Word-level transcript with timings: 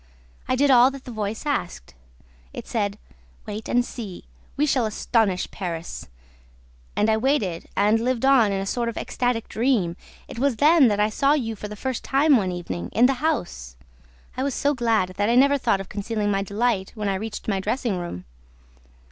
I 0.47 0.55
did 0.55 0.71
all 0.71 0.89
that 0.89 1.05
the 1.05 1.11
voice 1.11 1.45
asked. 1.45 1.93
It 2.53 2.65
said, 2.67 2.97
'Wait 3.45 3.69
and 3.69 3.85
see: 3.85 4.25
we 4.57 4.65
shall 4.65 4.87
astonish 4.87 5.51
Paris!' 5.51 6.07
And 6.95 7.07
I 7.07 7.17
waited 7.17 7.67
and 7.77 7.99
lived 7.99 8.25
on 8.25 8.51
in 8.51 8.59
a 8.59 8.65
sort 8.65 8.89
of 8.89 8.97
ecstatic 8.97 9.47
dream. 9.47 9.95
It 10.27 10.39
was 10.39 10.55
then 10.55 10.87
that 10.87 10.99
I 10.99 11.09
saw 11.11 11.33
you 11.33 11.55
for 11.55 11.67
the 11.67 11.75
first 11.75 12.03
time 12.03 12.35
one 12.35 12.51
evening, 12.51 12.89
in 12.93 13.05
the 13.05 13.21
house. 13.27 13.75
I 14.35 14.41
was 14.41 14.55
so 14.55 14.73
glad 14.73 15.09
that 15.17 15.29
I 15.29 15.35
never 15.35 15.59
thought 15.59 15.79
of 15.79 15.87
concealing 15.87 16.31
my 16.31 16.41
delight 16.41 16.93
when 16.95 17.07
I 17.07 17.13
reached 17.13 17.47
my 17.47 17.59
dressing 17.59 17.99
room. 17.99 18.25